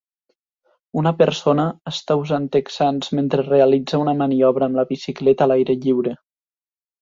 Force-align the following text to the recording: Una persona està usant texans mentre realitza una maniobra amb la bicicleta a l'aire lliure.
Una 1.01 1.09
persona 1.17 1.65
està 1.91 2.17
usant 2.21 2.47
texans 2.55 3.11
mentre 3.19 3.45
realitza 3.51 4.01
una 4.05 4.17
maniobra 4.23 4.71
amb 4.71 4.81
la 4.81 4.87
bicicleta 4.95 5.47
a 5.47 5.51
l'aire 5.53 5.77
lliure. 5.85 6.17